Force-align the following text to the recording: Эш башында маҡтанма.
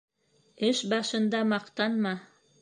Эш 0.69 0.81
башында 0.93 1.43
маҡтанма. 1.53 2.17